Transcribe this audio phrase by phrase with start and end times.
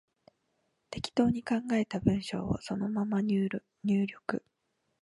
[0.89, 3.47] 適当に考えた文章をそのまま入
[3.83, 4.43] 力